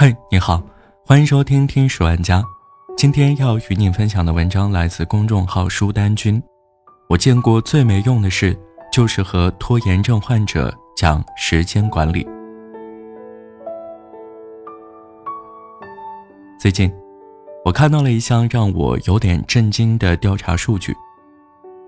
[0.00, 0.62] 嘿，你好，
[1.04, 2.42] 欢迎收听听十万家。
[2.96, 6.42] 今天要与你分享的文章来自公众号书丹君。
[7.06, 8.58] 我见过最没用的事，
[8.90, 12.26] 就是和拖延症患者讲时间管理。
[16.58, 16.90] 最近，
[17.62, 20.96] 我看到了一项让我有点震惊的调查数据：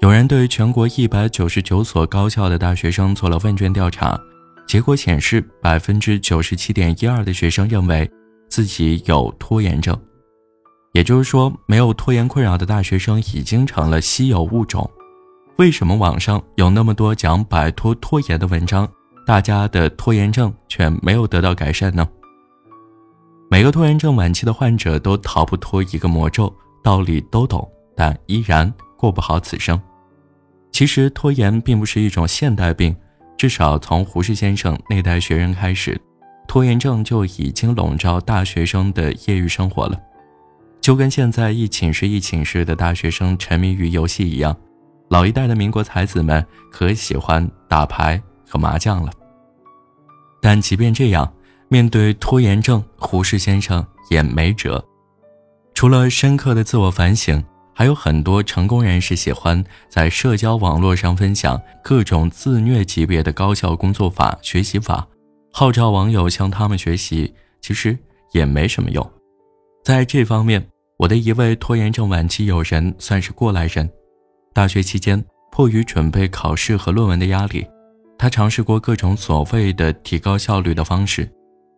[0.00, 4.18] 有人对全国一百九十九所高校的大学生做了问卷调查。
[4.68, 8.08] 结果显示，百分之九十七点一二的学生认为
[8.50, 9.98] 自己有拖延症，
[10.92, 14.88] 也就是说，没有拖延困扰的大学生已经成了稀有物种。
[15.56, 18.86] 为什么网上有那么多讲摆脱拖延的文章，
[19.26, 22.06] 大家的拖延症却没有得到改善呢？
[23.50, 27.66] 每个拖延症晚期的患者都逃不脱一个魔咒，道理都懂，
[27.96, 29.80] 但依然过不好此生。
[30.72, 32.94] 其实，拖延并不是一种现代病。
[33.38, 35.98] 至少从胡适先生那代学人开始，
[36.48, 39.96] 拖延症就已经笼罩大学生的业余生活了，
[40.80, 44.54] 就跟现在一寝室一寝室的大学生沉迷于游戏一样。
[45.08, 49.12] 老一代的民国才子们可喜欢打牌和麻将了。
[50.42, 51.32] 但即便这样，
[51.68, 54.84] 面对拖延症，胡适先生也没辙，
[55.74, 57.42] 除了深刻的自我反省。
[57.78, 65.06] 还有很多成功人士喜欢在社交网络上分享各种自虐级别的高效工作法、学习法，
[65.52, 67.96] 号召网友向他们学习，其实
[68.32, 69.10] 也没什么用。
[69.84, 73.88] 在这方面，我的一位拖延症晚期友人算是过来人。
[74.52, 77.64] 大学期间，迫于准备考试和论文的压力，
[78.18, 81.30] 他尝试过各种所谓的提高效率的方式，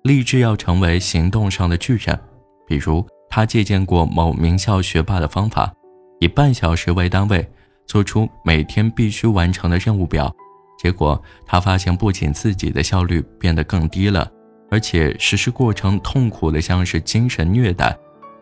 [0.04, 2.18] 立志要成为行动上的巨人。
[2.66, 5.70] 比如，他借鉴过某名校学霸的方法。
[6.20, 7.46] 以半小时为单位，
[7.86, 10.32] 做出每天必须完成的任务表，
[10.78, 14.30] 结果他发现不仅自己的效率变得更低了，
[14.70, 17.96] 而且实施过程痛苦的像是精神虐待。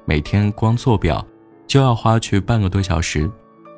[0.05, 1.25] 每天光做表
[1.67, 3.31] 就要花去半个多小时，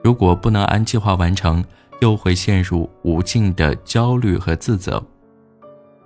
[0.02, 1.62] 如果不能按计划完成，
[2.00, 5.02] 又会陷入无尽的焦虑和自责。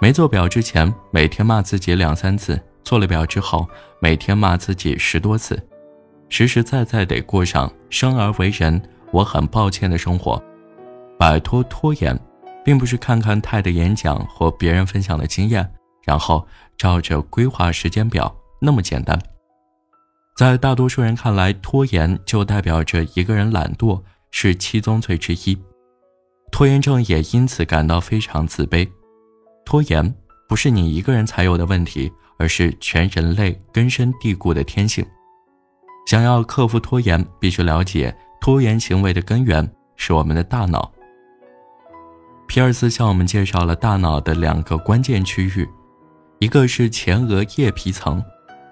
[0.00, 3.68] 没做表之前，每天骂自己两三次；做了表之后，
[4.00, 5.56] 每天骂自己十多次。
[6.36, 10.42] 实实在在得过上生而为人，我很抱歉的生活。
[11.16, 12.18] 摆脱拖延，
[12.64, 15.64] 并不是看看泰的演讲或别人分享的经验，
[16.02, 16.44] 然后
[16.76, 19.16] 照着规划时间表那么简单。
[20.36, 24.02] 在大多数人看来，拖延就代表着一个人懒惰，
[24.32, 25.56] 是七宗罪之一。
[26.50, 28.88] 拖延症也因此感到非常自卑。
[29.64, 30.12] 拖延
[30.48, 35.06] 不是你一个人才有的问题，而是全人类根深蒂固的天性。
[36.06, 40.90] 想要克服拖延，必须了解拖延行为的根源是我们的大脑。
[42.46, 45.68] 皮尔斯向我们介绍了大脑的两个关键区域，
[46.38, 48.22] 一个是前额叶皮层，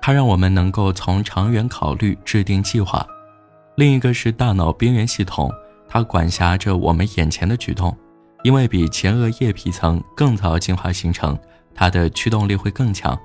[0.01, 3.05] 它让我们能够从长远考虑、制定计划；
[3.77, 5.51] 另一个是大脑边缘系统，
[5.89, 7.97] 它管辖着我们眼前的举动，
[8.45, 11.37] 因为比前额叶皮层更早进化形成，
[11.75, 13.19] 它的驱动力会更强。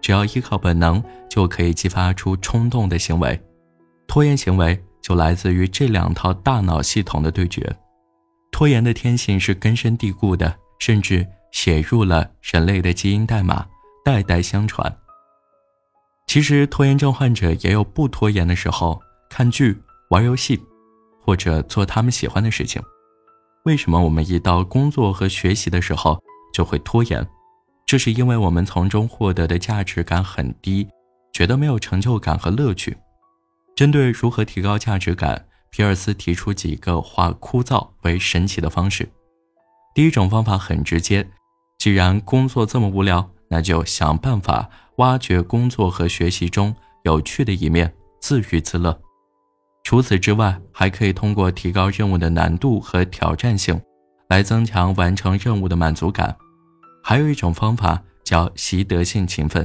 [0.00, 3.40] 只要依靠本能，就可以激发出冲动的行为。
[4.06, 7.76] 拖延行为就来自于这两套大脑系统的对决。
[8.52, 13.66] 拖延的天性是根深蒂固的，甚至写入了人类的基因代码，
[14.04, 14.96] 代代相传。
[16.26, 19.76] 其实，拖延症患者也有不拖延的时候，看剧、
[20.10, 20.60] 玩游戏，
[21.20, 22.82] 或者做他们喜欢的事情。
[23.64, 26.22] 为什么我们一到工作和学习的时候
[26.54, 27.26] 就会拖延？
[27.86, 30.88] 这是因为我们从中获得的价值感很低，
[31.32, 32.96] 觉得没有成就感和乐趣。
[33.76, 39.08] 针对如何提高价值感，皮尔斯提出几个化枯燥为神奇的方式。
[39.94, 41.28] 第一种方法很直接，
[41.78, 46.74] 既然工作这么无聊，那就想办法挖掘工作和学习中
[47.04, 49.00] 有趣的一面，自娱自乐。
[49.84, 53.80] 除此之外，还可以通过提高任务的难度和挑战性，
[54.28, 56.36] 来增强完成任务的满足感。
[57.08, 59.64] 还有一种方法叫习得性勤奋，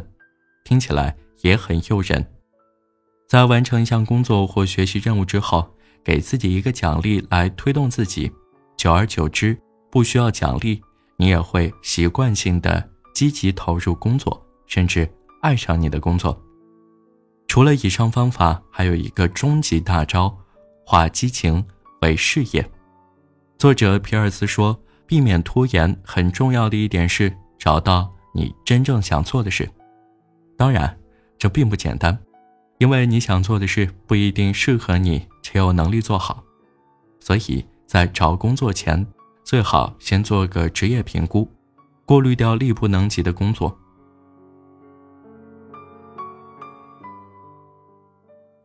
[0.64, 2.24] 听起来也很诱人。
[3.28, 5.68] 在完成一项工作或学习任务之后，
[6.04, 8.32] 给自己一个奖励来推动自己，
[8.78, 9.60] 久而久之，
[9.90, 10.80] 不需要奖励，
[11.18, 15.12] 你也会习惯性的积极投入工作，甚至
[15.42, 16.40] 爱上你的工作。
[17.48, 20.38] 除了以上方法，还有一个终极大招：
[20.86, 21.66] 化激情
[22.04, 22.70] 为事业。
[23.58, 24.80] 作者皮尔斯说。
[25.12, 29.70] 避免拖延很重要的一点是找到你真正想做的事。
[30.56, 30.98] 当然，
[31.38, 32.18] 这并不简单，
[32.78, 36.42] 因为你想做的事不一定适合你且有能力做好。
[37.20, 39.06] 所以在找工作前，
[39.44, 41.52] 最好先做个职业评估，
[42.06, 43.78] 过滤掉力不能及的工作。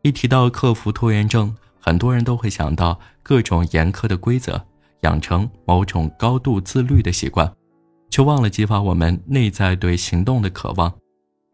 [0.01, 4.65] 一提到克服拖延症，很多人都会想到各种严苛的规则，
[5.01, 7.51] 养成某种高度自律的习惯，
[8.09, 10.93] 却忘了激发我们内在对行动的渴望。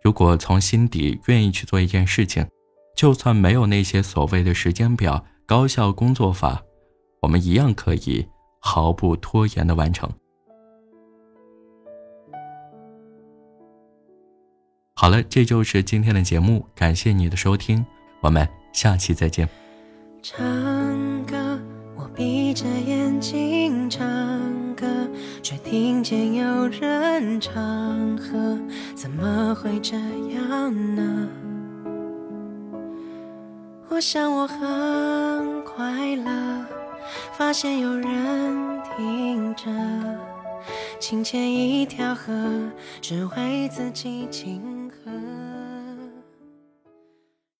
[0.04, 2.46] 如果从心底愿意去做一件事情，
[2.96, 6.62] 就算没有那些所谓的时间表、高效工作法，
[7.22, 8.28] 我们一样可以
[8.60, 10.10] 毫不拖延的完成。
[14.96, 17.86] 好了，这就是今天的节目，感谢你的收听。
[18.22, 19.50] 我们下期再见。
[22.16, 24.06] 闭着眼睛唱
[24.76, 24.86] 歌，
[25.42, 27.56] 却听见有人唱
[28.18, 28.60] 和，
[28.96, 29.96] 怎么会这
[30.36, 31.28] 样呢？
[33.90, 36.66] 我想我很快乐，
[37.36, 39.64] 发现有人听着，
[41.00, 42.32] 清浅一条河，
[43.02, 44.83] 只为自己静。